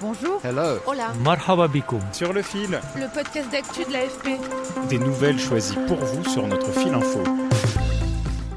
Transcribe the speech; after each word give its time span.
Bonjour. 0.00 0.40
Hello. 0.44 0.78
Hola. 0.86 1.12
Marhaba. 1.24 1.68
Sur 2.12 2.32
le 2.32 2.42
fil. 2.42 2.78
Le 2.94 3.12
podcast 3.12 3.50
d'actu 3.50 3.84
de 3.84 3.92
l'AFP. 3.92 4.88
Des 4.88 4.98
nouvelles 4.98 5.40
choisies 5.40 5.78
pour 5.88 5.96
vous 5.96 6.24
sur 6.24 6.46
notre 6.46 6.70
fil 6.70 6.94
info. 6.94 7.20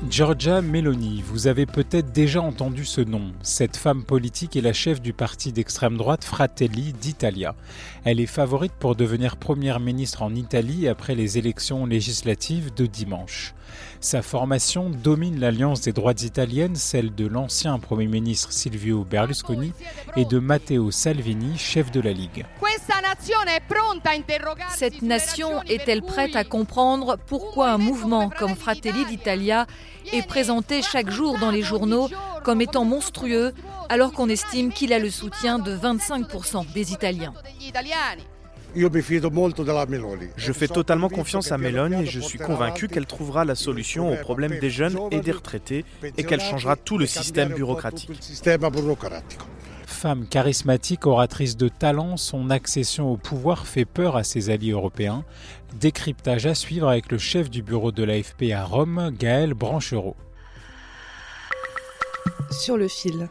Giorgia 0.07 0.61
Meloni, 0.61 1.23
vous 1.25 1.47
avez 1.47 1.65
peut-être 1.65 2.11
déjà 2.11 2.41
entendu 2.41 2.85
ce 2.85 3.01
nom. 3.01 3.31
Cette 3.41 3.75
femme 3.75 4.03
politique 4.03 4.55
est 4.55 4.61
la 4.61 4.73
chef 4.73 5.01
du 5.01 5.13
parti 5.13 5.51
d'extrême 5.51 5.97
droite 5.97 6.25
Fratelli 6.25 6.93
d'Italia. 6.93 7.55
Elle 8.03 8.19
est 8.19 8.27
favorite 8.27 8.73
pour 8.77 8.95
devenir 8.95 9.37
première 9.37 9.79
ministre 9.79 10.21
en 10.21 10.35
Italie 10.35 10.87
après 10.87 11.15
les 11.15 11.39
élections 11.39 11.87
législatives 11.87 12.71
de 12.73 12.85
dimanche. 12.85 13.55
Sa 13.99 14.21
formation 14.21 14.89
domine 14.89 15.39
l'alliance 15.39 15.81
des 15.81 15.93
droites 15.93 16.23
italiennes, 16.23 16.75
celle 16.75 17.13
de 17.13 17.27
l'ancien 17.27 17.77
Premier 17.79 18.07
ministre 18.07 18.51
Silvio 18.51 19.03
Berlusconi 19.03 19.73
et 20.15 20.25
de 20.25 20.39
Matteo 20.39 20.91
Salvini, 20.91 21.57
chef 21.57 21.91
de 21.91 22.01
la 22.01 22.11
Ligue. 22.11 22.45
Cette 24.69 25.01
nation 25.01 25.61
est-elle 25.63 26.01
prête 26.01 26.35
à 26.35 26.43
comprendre 26.43 27.17
pourquoi 27.27 27.71
un 27.71 27.77
mouvement 27.77 28.29
comme 28.29 28.55
Fratelli 28.55 29.05
d'Italia 29.05 29.67
est 30.11 30.25
présenté 30.25 30.81
chaque 30.81 31.09
jour 31.09 31.37
dans 31.39 31.51
les 31.51 31.61
journaux 31.61 32.09
comme 32.43 32.61
étant 32.61 32.85
monstrueux 32.85 33.53
alors 33.89 34.13
qu'on 34.13 34.29
estime 34.29 34.71
qu'il 34.71 34.93
a 34.93 34.99
le 34.99 35.09
soutien 35.09 35.59
de 35.59 35.75
25% 35.75 36.71
des 36.73 36.93
Italiens 36.93 37.33
je 38.75 40.51
fais 40.53 40.67
totalement 40.67 41.09
confiance 41.09 41.51
à 41.51 41.57
Meloni 41.57 42.03
et 42.03 42.05
je 42.05 42.19
suis 42.19 42.39
convaincu 42.39 42.87
qu'elle 42.87 43.05
trouvera 43.05 43.45
la 43.45 43.55
solution 43.55 44.11
aux 44.11 44.17
problèmes 44.17 44.59
des 44.59 44.69
jeunes 44.69 44.97
et 45.11 45.19
des 45.19 45.31
retraités 45.31 45.85
et 46.17 46.23
qu'elle 46.23 46.41
changera 46.41 46.75
tout 46.75 46.97
le 46.97 47.05
système 47.05 47.53
bureaucratique. 47.53 48.09
Femme 49.85 50.25
charismatique, 50.27 51.05
oratrice 51.05 51.57
de 51.57 51.67
talent, 51.67 52.17
son 52.17 52.49
accession 52.49 53.11
au 53.11 53.17
pouvoir 53.17 53.67
fait 53.67 53.85
peur 53.85 54.15
à 54.15 54.23
ses 54.23 54.49
alliés 54.49 54.71
européens. 54.71 55.23
Décryptage 55.79 56.47
à 56.47 56.55
suivre 56.55 56.87
avec 56.87 57.11
le 57.11 57.17
chef 57.17 57.49
du 57.49 57.61
bureau 57.61 57.91
de 57.91 58.03
l'AFP 58.03 58.51
à 58.53 58.63
Rome, 58.63 59.11
Gaël 59.19 59.53
Branchereau. 59.53 60.15
Sur 62.51 62.77
le 62.77 62.87
fil. 62.87 63.29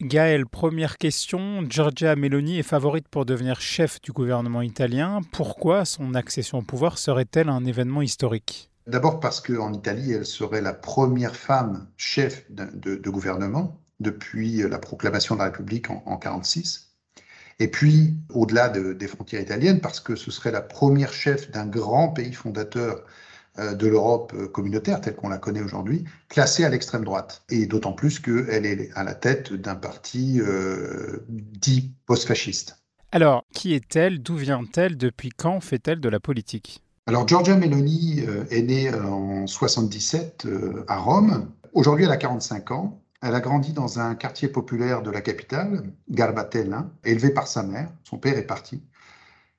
Gaël, 0.00 0.46
première 0.46 0.96
question. 0.96 1.62
Giorgia 1.68 2.16
Meloni 2.16 2.58
est 2.58 2.62
favorite 2.62 3.06
pour 3.08 3.26
devenir 3.26 3.60
chef 3.60 4.00
du 4.00 4.12
gouvernement 4.12 4.62
italien. 4.62 5.20
Pourquoi 5.30 5.84
son 5.84 6.14
accession 6.14 6.58
au 6.58 6.62
pouvoir 6.62 6.96
serait-elle 6.96 7.50
un 7.50 7.66
événement 7.66 8.00
historique? 8.00 8.70
D'abord 8.86 9.20
parce 9.20 9.42
qu'en 9.42 9.74
Italie, 9.74 10.12
elle 10.12 10.24
serait 10.24 10.62
la 10.62 10.72
première 10.72 11.36
femme 11.36 11.86
chef 11.98 12.50
de, 12.50 13.10
gouvernement 13.10 13.78
depuis 14.00 14.62
la 14.66 14.78
proclamation 14.78 15.34
de 15.34 15.40
la 15.40 15.46
République 15.46 15.90
en 15.90 16.00
1946. 16.00 16.94
Et 17.58 17.68
puis, 17.68 18.14
au-delà 18.30 18.70
de, 18.70 18.94
des 18.94 19.06
frontières 19.06 19.42
italiennes, 19.42 19.82
parce 19.82 20.00
que 20.00 20.16
ce 20.16 20.30
serait 20.30 20.50
la 20.50 20.62
première 20.62 21.12
chef 21.12 21.50
d'un 21.50 21.66
grand 21.66 22.08
pays 22.08 22.32
fondateur 22.32 23.04
de 23.58 23.86
l'Europe 23.86 24.32
euh, 24.34 24.48
communautaire 24.48 25.00
telle 25.00 25.16
qu'on 25.16 25.28
la 25.28 25.38
connaît 25.38 25.62
aujourd'hui, 25.62 26.04
classée 26.28 26.64
à 26.64 26.68
l'extrême 26.68 27.04
droite. 27.04 27.42
Et 27.48 27.66
d'autant 27.66 27.92
plus 27.92 28.20
qu'elle 28.20 28.66
est 28.66 28.90
à 28.94 29.04
la 29.04 29.14
tête 29.14 29.52
d'un 29.52 29.74
parti 29.74 30.40
euh, 30.40 31.24
dit 31.28 31.92
post-fasciste. 32.06 32.76
Alors, 33.12 33.44
qui 33.52 33.74
est-elle? 33.74 34.22
D'où 34.22 34.36
vient-elle? 34.36 34.96
Depuis 34.96 35.30
quand 35.30 35.60
fait-elle 35.60 36.00
de 36.00 36.08
la 36.08 36.20
politique? 36.20 36.82
Alors, 37.06 37.26
Giorgia 37.26 37.56
Meloni 37.56 38.22
est 38.50 38.62
née 38.62 38.94
en 38.94 39.48
77 39.48 40.46
à 40.86 40.96
Rome. 40.98 41.50
Aujourd'hui, 41.72 42.04
elle 42.04 42.12
a 42.12 42.16
45 42.16 42.70
ans. 42.70 43.02
Elle 43.22 43.34
a 43.34 43.40
grandi 43.40 43.72
dans 43.72 43.98
un 43.98 44.14
quartier 44.14 44.48
populaire 44.48 45.02
de 45.02 45.10
la 45.10 45.20
capitale, 45.20 45.92
Garbatella, 46.08 46.88
élevée 47.04 47.30
par 47.30 47.48
sa 47.48 47.62
mère. 47.62 47.90
Son 48.04 48.16
père 48.16 48.38
est 48.38 48.46
parti. 48.46 48.82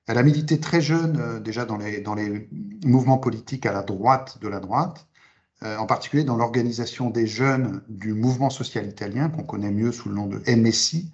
Elle 0.07 0.17
a 0.17 0.23
milité 0.23 0.59
très 0.59 0.81
jeune 0.81 1.19
euh, 1.19 1.39
déjà 1.39 1.65
dans 1.65 1.77
les, 1.77 2.01
dans 2.01 2.15
les 2.15 2.49
mouvements 2.83 3.17
politiques 3.17 3.65
à 3.65 3.71
la 3.71 3.83
droite 3.83 4.39
de 4.41 4.47
la 4.47 4.59
droite, 4.59 5.07
euh, 5.63 5.77
en 5.77 5.85
particulier 5.85 6.23
dans 6.23 6.37
l'organisation 6.37 7.09
des 7.09 7.27
jeunes 7.27 7.83
du 7.87 8.13
mouvement 8.13 8.49
social 8.49 8.87
italien, 8.87 9.29
qu'on 9.29 9.43
connaît 9.43 9.71
mieux 9.71 9.91
sous 9.91 10.09
le 10.09 10.15
nom 10.15 10.27
de 10.27 10.41
MSI. 10.47 11.11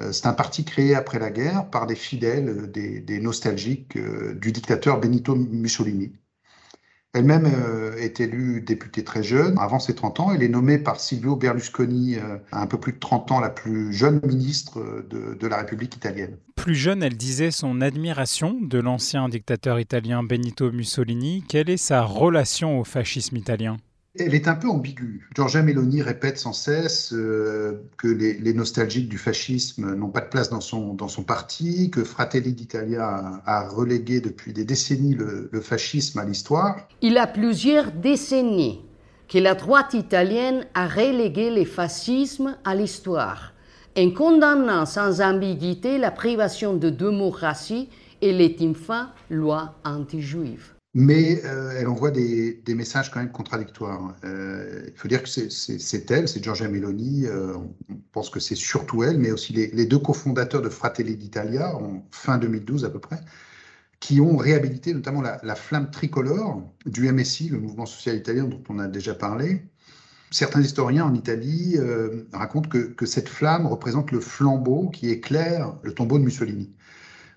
Euh, 0.00 0.12
c'est 0.12 0.26
un 0.26 0.34
parti 0.34 0.64
créé 0.64 0.94
après 0.94 1.18
la 1.18 1.30
guerre 1.30 1.68
par 1.70 1.86
des 1.86 1.96
fidèles, 1.96 2.70
des, 2.70 3.00
des 3.00 3.20
nostalgiques 3.20 3.98
du 3.98 4.52
dictateur 4.52 5.00
Benito 5.00 5.34
Mussolini. 5.34 6.12
Elle-même 7.12 7.46
euh, 7.46 7.96
est 7.96 8.20
élue 8.20 8.60
députée 8.60 9.02
très 9.02 9.24
jeune, 9.24 9.58
avant 9.58 9.80
ses 9.80 9.96
30 9.96 10.20
ans. 10.20 10.32
Elle 10.32 10.44
est 10.44 10.48
nommée 10.48 10.78
par 10.78 11.00
Silvio 11.00 11.34
Berlusconi, 11.34 12.16
euh, 12.16 12.36
un 12.52 12.68
peu 12.68 12.78
plus 12.78 12.92
de 12.92 13.00
30 13.00 13.32
ans, 13.32 13.40
la 13.40 13.50
plus 13.50 13.92
jeune 13.92 14.20
ministre 14.24 14.78
euh, 14.78 15.36
de 15.38 15.46
la 15.48 15.56
République 15.56 15.96
italienne. 15.96 16.36
Plus 16.54 16.76
jeune, 16.76 17.02
elle 17.02 17.16
disait 17.16 17.50
son 17.50 17.80
admiration 17.80 18.58
de 18.60 18.78
l'ancien 18.78 19.28
dictateur 19.28 19.80
italien 19.80 20.22
Benito 20.22 20.70
Mussolini. 20.70 21.42
Quelle 21.48 21.68
est 21.68 21.76
sa 21.76 22.02
relation 22.02 22.78
au 22.78 22.84
fascisme 22.84 23.36
italien? 23.36 23.78
Elle 24.18 24.34
est 24.34 24.48
un 24.48 24.54
peu 24.54 24.68
ambiguë. 24.68 25.28
Giorgia 25.36 25.62
Meloni 25.62 26.02
répète 26.02 26.38
sans 26.38 26.52
cesse 26.52 27.12
euh, 27.12 27.82
que 27.96 28.08
les, 28.08 28.52
nostalgiques 28.54 29.08
du 29.08 29.18
fascisme 29.18 29.94
n'ont 29.94 30.08
pas 30.08 30.20
de 30.20 30.28
place 30.28 30.50
dans 30.50 30.60
son, 30.60 30.94
dans 30.94 31.08
son 31.08 31.22
parti, 31.22 31.90
que 31.90 32.02
Fratelli 32.02 32.52
d'Italia 32.52 33.40
a, 33.46 33.68
relégué 33.68 34.20
depuis 34.20 34.52
des 34.52 34.64
décennies 34.64 35.14
le, 35.14 35.48
fascisme 35.60 36.18
à 36.18 36.24
l'histoire. 36.24 36.88
Il 37.02 37.12
y 37.12 37.18
a 37.18 37.26
plusieurs 37.26 37.92
décennies 37.92 38.80
que 39.28 39.38
la 39.38 39.54
droite 39.54 39.94
italienne 39.94 40.66
a 40.74 40.88
relégué 40.88 41.50
le 41.50 41.64
fascisme 41.64 42.56
à 42.64 42.74
l'histoire, 42.74 43.52
en 43.96 44.10
condamnant 44.10 44.86
sans 44.86 45.20
ambiguïté 45.20 45.98
la 45.98 46.10
privation 46.10 46.74
de 46.74 46.90
démocratie 46.90 47.88
et 48.22 48.32
les 48.32 48.56
fin 48.74 49.10
loi 49.30 49.76
anti-juive 49.84 50.74
mais 50.94 51.44
euh, 51.44 51.72
elle 51.78 51.86
envoie 51.88 52.10
des, 52.10 52.62
messages 52.68 53.10
quand 53.10 53.20
même 53.20 53.30
contradictoires. 53.30 54.14
Euh, 54.24 54.86
il 54.88 54.96
faut 54.96 55.08
dire 55.08 55.22
que 55.22 55.28
c'est 55.28 56.10
elle, 56.10 56.28
c'est 56.28 56.42
Giorgia 56.42 56.68
Meloni, 56.68 57.26
euh, 57.26 57.54
on 57.56 58.00
pense 58.12 58.30
que 58.30 58.40
c'est 58.40 58.56
surtout 58.56 59.04
elle, 59.04 59.18
mais 59.18 59.30
aussi 59.30 59.52
les, 59.52 59.86
deux 59.86 59.98
cofondateurs 59.98 60.62
de 60.62 60.68
Fratelli 60.68 61.16
d'Italia, 61.16 61.76
en 61.76 62.04
fin 62.10 62.38
2012 62.38 62.84
à 62.84 62.90
peu 62.90 62.98
près, 62.98 63.20
qui 64.00 64.20
ont 64.20 64.36
réhabilité 64.36 64.92
notamment 64.94 65.22
la, 65.22 65.40
la, 65.44 65.54
flamme 65.54 65.90
tricolore 65.90 66.62
du 66.86 67.10
MSI, 67.12 67.50
le 67.50 67.58
mouvement 67.58 67.86
social 67.86 68.16
italien 68.16 68.44
dont 68.44 68.62
on 68.68 68.78
a 68.78 68.88
déjà 68.88 69.14
parlé. 69.14 69.62
Certains 70.32 70.60
historiens 70.60 71.04
en 71.04 71.14
Italie 71.14 71.76
racontent 72.32 72.68
que 72.68 73.06
cette 73.06 73.28
flamme 73.28 73.66
représente 73.66 74.12
le 74.12 74.20
flambeau 74.20 74.88
qui 74.90 75.10
éclaire 75.10 75.74
le 75.82 75.92
tombeau 75.92 76.18
de 76.18 76.24
Mussolini. 76.24 76.72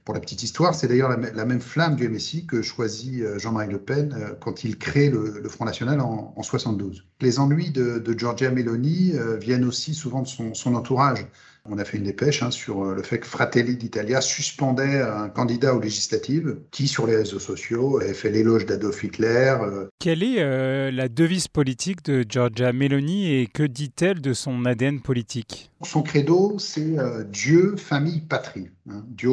Pour 0.06 0.14
la 0.14 0.20
petite 0.20 0.44
histoire, 0.44 0.76
c'est 0.76 0.88
d'ailleurs 0.88 1.10
la, 1.10 1.32
la, 1.32 1.46
même 1.46 1.62
flamme 1.62 1.96
du 1.96 2.10
MSI 2.10 2.46
que 2.46 2.62
choisit 2.62 3.22
euh, 3.22 3.40
Jean-Marie 3.40 3.72
Le 3.72 3.80
Pen 3.80 4.14
euh, 4.14 4.34
quand 4.40 4.64
il 4.64 4.78
crée 4.78 5.10
le, 5.10 5.40
le 5.42 5.50
Front 5.50 5.66
National 5.66 6.02
en, 6.02 6.34
en, 6.36 6.44
72. 6.44 7.06
Les 7.22 7.40
ennuis 7.40 7.72
de, 7.72 8.00
de 8.00 8.18
Giorgia 8.20 8.52
Meloni 8.52 9.14
euh, 9.14 9.38
viennent 9.38 9.64
aussi 9.64 9.94
souvent 9.94 10.22
de 10.22 10.28
son, 10.28 10.54
son, 10.54 10.76
entourage. 10.76 11.26
On 11.66 11.78
a 11.78 11.86
fait 11.86 11.98
une 11.98 12.04
dépêche 12.04 12.44
hein, 12.44 12.52
sur 12.52 12.84
le 12.84 13.02
fait 13.04 13.20
que 13.20 13.26
Fratelli 13.26 13.78
d'Italia 13.78 14.20
suspendait 14.20 15.02
un 15.02 15.30
candidat 15.30 15.74
aux 15.74 15.80
législatives 15.80 16.58
qui, 16.72 16.90
sur 16.90 17.08
les 17.08 17.16
réseaux 17.16 17.40
sociaux, 17.40 18.02
avait 18.02 18.14
fait 18.14 18.30
l'éloge 18.30 18.66
d'Adolf 18.66 19.02
Hitler. 19.02 19.56
Quelle 20.04 20.24
est 20.24 20.40
euh, 20.40 20.92
la 20.92 21.08
devise 21.08 21.48
politique 21.48 22.04
de 22.04 22.26
Giorgia 22.28 22.74
Meloni 22.74 23.34
et 23.34 23.48
que 23.48 23.64
dit-elle 23.64 24.20
de 24.20 24.34
son 24.34 24.66
ADN 24.66 25.00
politique? 25.00 25.72
Son 25.82 26.04
credo, 26.04 26.60
c'est 26.60 27.00
euh, 27.00 27.24
Dieu, 27.24 27.78
famille, 27.78 28.20
patrie. 28.20 28.68
Hein. 28.90 29.06
Dieu, 29.08 29.32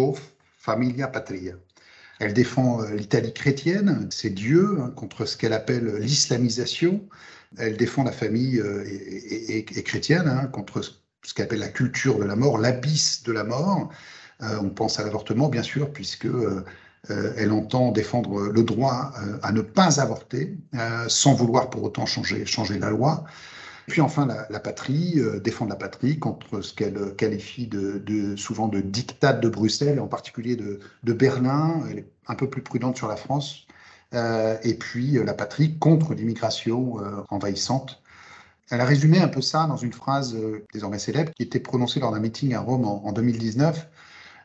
Familia 0.60 1.08
Patria. 1.08 1.54
Elle 2.18 2.34
défend 2.34 2.82
euh, 2.82 2.94
l'Italie 2.94 3.32
chrétienne, 3.32 4.06
c'est 4.10 4.30
Dieu, 4.30 4.76
hein, 4.78 4.92
contre 4.94 5.24
ce 5.24 5.38
qu'elle 5.38 5.54
appelle 5.54 5.96
l'islamisation. 5.96 7.02
Elle 7.56 7.78
défend 7.78 8.04
la 8.04 8.12
famille 8.12 8.60
euh, 8.60 8.84
et, 8.86 9.64
chrétienne 9.82 10.28
hein, 10.28 10.46
contre 10.48 10.82
ce 10.82 11.34
qu'elle 11.34 11.46
appelle 11.46 11.60
la 11.60 11.68
culture 11.68 12.18
de 12.18 12.24
la 12.24 12.36
mort, 12.36 12.58
l'abysse 12.58 13.22
de 13.22 13.32
la 13.32 13.42
mort. 13.42 13.88
Euh, 14.42 14.58
on 14.60 14.68
pense 14.68 15.00
à 15.00 15.02
l'avortement, 15.02 15.48
bien 15.48 15.62
sûr, 15.62 15.92
puisque 15.92 16.28
elle 17.08 17.50
entend 17.50 17.92
défendre 17.92 18.42
le 18.48 18.62
droit 18.62 19.12
à 19.42 19.52
ne 19.52 19.62
pas 19.62 20.02
avorter, 20.02 20.58
sans 21.08 21.32
vouloir 21.32 21.70
pour 21.70 21.82
autant 21.82 22.04
changer 22.04 22.78
la 22.78 22.90
loi. 22.90 23.24
Puis 23.86 24.00
enfin, 24.00 24.26
la, 24.26 24.60
patrie, 24.60 25.14
euh, 25.18 25.40
défendre 25.40 25.70
la 25.70 25.76
patrie 25.76 26.18
contre 26.18 26.60
ce 26.60 26.74
qu'elle 26.74 27.14
qualifie 27.16 27.66
de, 27.66 28.36
souvent 28.36 28.68
de 28.68 28.80
dictat 28.80 29.32
de 29.32 29.48
Bruxelles, 29.48 30.00
en 30.00 30.06
particulier 30.06 30.56
de, 30.56 31.12
Berlin. 31.12 31.82
Elle 31.90 32.00
est 32.00 32.10
un 32.26 32.34
peu 32.34 32.48
plus 32.48 32.62
prudente 32.62 32.96
sur 32.96 33.08
la 33.08 33.16
France. 33.16 33.66
Euh, 34.12 34.56
et 34.64 34.74
puis 34.74 35.12
la 35.24 35.34
patrie 35.34 35.78
contre 35.78 36.14
l'immigration 36.14 36.96
envahissante. 37.28 38.02
Elle 38.70 38.80
a 38.80 38.84
résumé 38.84 39.18
un 39.18 39.28
peu 39.28 39.40
ça 39.40 39.66
dans 39.66 39.76
une 39.76 39.92
phrase 39.92 40.36
désormais 40.72 41.00
célèbre 41.00 41.32
qui 41.32 41.42
était 41.42 41.58
prononcée 41.58 41.98
lors 41.98 42.12
d'un 42.12 42.20
meeting 42.20 42.54
à 42.54 42.60
Rome 42.60 42.84
en, 42.84 43.04
en 43.04 43.12
2019. 43.12 43.88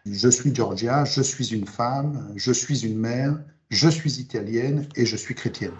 Je 0.05 0.29
suis 0.29 0.53
Georgia, 0.53 1.05
je 1.05 1.21
suis 1.21 1.53
une 1.53 1.67
femme, 1.67 2.31
je 2.35 2.51
suis 2.51 2.85
une 2.85 2.97
mère, 2.97 3.37
je 3.69 3.89
suis 3.89 4.19
italienne 4.19 4.87
et 4.95 5.05
je 5.05 5.15
suis 5.15 5.35
chrétienne. 5.35 5.73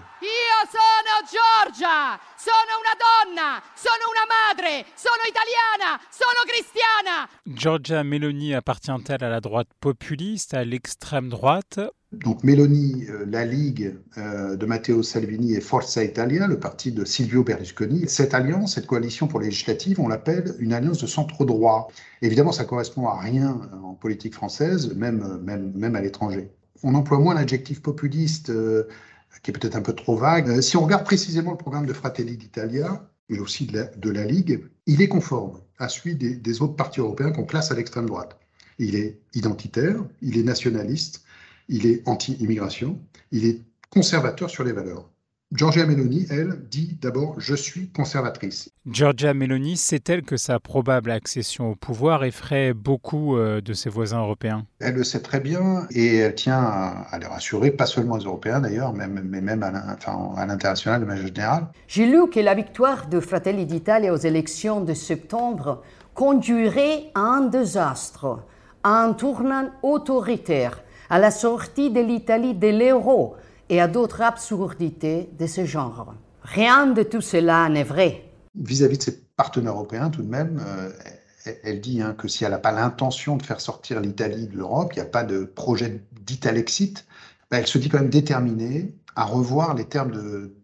Io 1.76 1.82
sono 1.82 1.86
Georgia, 1.86 2.20
sono 2.38 2.74
una 2.80 2.96
donna, 2.96 3.62
sono 3.76 4.08
una 4.12 4.26
madre, 4.28 4.86
sono 4.96 5.24
italiana, 5.28 6.00
sono 6.10 6.44
cristiana. 6.46 7.28
Georgia 7.44 8.04
Meloni 8.04 8.54
appartient-elle 8.54 9.24
à 9.24 9.30
la 9.30 9.42
droite 9.42 9.70
populiste, 9.80 10.54
à 10.54 10.64
l'extrême 10.64 11.30
droite? 11.30 11.80
Donc 12.12 12.44
Meloni, 12.44 13.06
euh, 13.10 13.26
la 13.28 13.44
Ligue 13.44 13.98
euh, 14.18 14.56
de 14.56 14.66
Matteo 14.66 15.04
Salvini 15.04 15.54
et 15.54 15.62
Forza 15.62 16.02
Italia, 16.04 16.48
le 16.48 16.60
parti 16.60 16.94
de 16.94 17.04
Silvio 17.04 17.44
Berlusconi. 17.44 18.08
Cette 18.08 18.34
alliance, 18.34 18.76
cette 18.76 18.88
coalition 18.88 19.28
pour 19.28 19.42
les 19.42 19.48
législatives, 19.48 20.00
on 20.00 20.08
l'appelle 20.08 20.56
une 20.60 20.72
alliance 20.72 21.02
de 21.02 21.08
centre 21.08 21.44
droit. 21.44 21.90
Évidemment, 22.22 22.54
ça 22.54 22.64
correspond 22.64 23.08
à 23.08 23.20
rien 23.20 23.60
en 23.84 23.96
politique 23.96 24.34
française, 24.34 24.96
même, 24.96 25.42
même, 25.44 25.74
même 25.76 25.96
à 25.96 26.02
l'étranger. 26.02 26.52
On 26.84 26.96
emploie 26.96 27.20
moins 27.20 27.34
l'adjectif 27.34 27.82
populiste, 27.82 28.50
euh, 28.50 28.88
qui 29.42 29.52
est 29.52 29.54
peut-être 29.54 29.76
un 29.76 29.82
peu 29.82 29.94
trop 29.94 30.16
vague. 30.16 30.62
si 30.62 30.78
on 30.78 30.84
regarde 30.84 31.04
précisément 31.04 31.52
le 31.52 31.58
programme 31.58 31.86
de 31.86 31.94
Fratelli 31.94 32.38
d'Italia, 32.38 33.08
mais 33.30 33.40
aussi 33.40 33.66
de 33.66 34.10
la, 34.10 34.26
Ligue, 34.26 34.64
il 34.86 35.02
est 35.02 35.08
conforme 35.08 35.60
à 35.80 35.90
celui 35.90 36.16
des 36.16 36.62
autres 36.62 36.76
partis 36.76 37.00
européens 37.00 37.32
qu'on 37.32 37.46
place 37.46 37.72
à 37.72 37.76
l'extrême 37.76 38.06
droite. 38.06 38.38
Il 38.78 38.96
est 38.96 39.20
identitaire, 39.34 40.04
il 40.22 40.38
est 40.38 40.44
nationaliste, 40.44 41.24
il 41.70 41.88
est 41.88 42.08
anti-immigration, 42.08 43.00
il 43.32 43.46
est 43.46 43.62
conservateur 43.90 44.50
sur 44.50 44.64
les 44.64 44.74
valeurs. 44.74 45.10
Giorgia 45.56 45.86
Meloni, 45.86 46.26
elle, 46.30 46.60
dit 46.70 46.98
d'abord 47.02 47.36
Je 47.38 47.56
suis 47.56 47.88
conservatrice. 47.90 48.70
Giorgia 48.86 49.34
Meloni 49.34 49.78
sait-elle 49.78 50.24
que 50.24 50.36
sa 50.36 50.60
probable 50.60 51.12
accession 51.12 51.72
au 51.72 51.76
pouvoir 51.76 52.26
effraie 52.26 52.74
beaucoup 52.74 53.38
euh, 53.38 53.62
de 53.62 53.72
ses 53.72 53.90
voisins 53.90 54.20
européens 54.20 54.66
Elle 54.80 54.96
le 54.96 55.06
sait 55.06 55.22
très 55.22 55.40
bien 55.40 55.88
et 55.92 56.18
elle 56.18 56.36
tient 56.36 56.62
à, 56.62 57.18
le 57.20 57.28
rassurer, 57.28 57.72
pas 57.72 57.86
seulement 57.86 58.16
aux 58.16 58.26
Européens 58.26 58.60
d'ailleurs, 58.60 58.92
mais 58.92 59.08
même 59.08 59.64
à 59.64 59.72
l'international 60.46 61.00
de 61.00 61.06
manière 61.06 61.26
générale. 61.26 61.68
J'ai 61.88 62.06
lu 62.06 62.30
que 62.30 62.42
la 62.42 62.54
victoire 62.54 63.08
de 63.08 63.22
Fratelli 63.22 63.66
d'Italia 63.66 64.12
aux 64.14 64.18
élections 64.18 64.82
de 64.82 64.94
septembre 64.94 65.84
conduirait 66.14 67.12
à 67.16 67.22
un 67.22 67.42
désastre, 67.48 68.40
à 68.84 69.04
un 69.04 69.14
tournant 69.14 69.70
autoritaire 69.84 70.82
à 71.10 71.20
la 71.20 71.32
sortie 71.32 71.92
de 71.92 72.02
l'Italie 72.02 72.56
de 72.56 72.68
l'euro 72.68 73.36
et 73.70 73.82
à 73.82 73.88
d'autres 73.88 74.22
absurdités 74.22 75.30
de 75.38 75.48
ce 75.48 75.66
genre. 75.66 76.14
Rien 76.44 76.88
de 76.88 77.04
tout 77.04 77.22
cela 77.22 77.68
n'est 77.70 77.84
vrai. 77.84 78.32
Vis-à-vis 78.56 78.98
de 78.98 79.04
ses 79.04 79.20
partenaires 79.36 79.74
européens, 79.74 80.10
tout 80.10 80.22
de 80.22 80.30
même, 80.30 80.62
euh, 80.66 80.92
elle 81.64 81.82
dit 81.82 82.02
hein, 82.02 82.16
que 82.18 82.28
si 82.28 82.44
elle 82.44 82.52
n'a 82.52 82.60
pas 82.60 82.72
l'intention 82.72 83.38
de 83.38 83.44
faire 83.44 83.60
sortir 83.60 84.00
l'Italie 84.00 84.48
de 84.48 84.58
l'Europe, 84.58 84.94
il 84.94 84.98
n'y 84.98 85.02
a 85.02 85.10
pas 85.10 85.24
de 85.24 85.44
projet 85.44 86.02
d'Italexit, 86.22 87.06
ben, 87.52 87.58
elle 87.60 87.68
se 87.68 87.78
dit 87.78 87.90
quand 87.90 88.00
même 88.00 88.10
déterminée 88.10 88.96
à 89.16 89.26
revoir 89.26 89.76
les 89.76 89.86
termes 89.86 90.12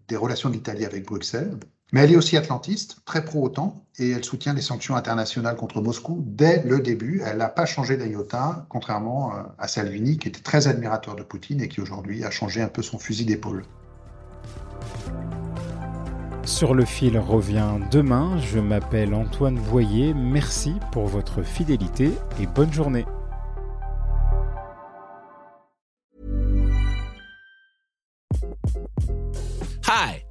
des 0.08 0.16
relations 0.16 0.50
de 0.50 0.56
l'Italie 0.56 0.86
avec 0.86 1.06
Bruxelles 1.06 1.58
mais 1.92 2.02
elle 2.02 2.14
est 2.14 2.16
aussi 2.16 2.38
atlantiste, 2.38 2.98
très 3.06 3.26
pro-OTAN, 3.26 3.84
et 4.00 4.12
elle 4.12 4.24
soutient 4.24 4.54
les 4.54 4.62
sanctions 4.62 4.96
internationales 4.96 5.56
contre 5.56 5.82
Moscou 5.82 6.24
dès 6.26 6.64
le 6.64 6.80
début. 6.80 7.22
Elle 7.26 7.38
n'a 7.38 7.50
pas 7.50 7.66
changé 7.66 7.98
d'IOTA, 7.98 8.66
contrairement 8.70 9.36
euh, 9.36 9.42
à 9.58 9.68
Salvini, 9.68 10.18
qui 10.18 10.30
était 10.30 10.42
très 10.42 10.68
admirateur 10.68 11.16
de 11.16 11.24
Poutine 11.24 11.62
et 11.62 11.68
qui 11.68 11.82
aujourd'hui 11.82 12.24
a 12.24 12.32
changé 12.32 12.62
un 12.62 12.70
peu 12.70 12.82
son 12.82 12.98
fusil 12.98 13.26
d'épaule. 13.26 13.64
Sur 16.46 16.74
le 16.74 16.86
fil 16.86 17.20
revient 17.20 17.78
demain. 17.92 18.40
Je 18.40 18.60
m'appelle 18.60 19.14
Antoine 19.14 19.60
Boyer. 19.60 20.14
Merci 20.14 20.74
pour 20.92 21.08
votre 21.08 21.44
fidélité 21.44 22.12
et 22.40 22.48
bonne 22.48 22.74
journée. 22.74 23.06
Hi. 29.88 30.31